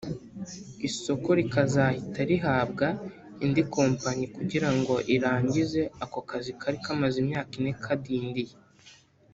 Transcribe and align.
Isoko 0.87 1.27
rikazahita 1.39 2.19
rihabwa 2.31 2.87
indi 3.45 3.61
kompanyi 3.75 4.25
kugira 4.35 4.69
ngo 4.77 4.93
irangize 5.15 5.81
ako 6.03 6.19
kazi 6.29 6.49
kari 6.61 6.77
kamaze 6.85 7.17
imyaka 7.23 7.51
ine 7.59 7.73
kadindiye 7.83 8.55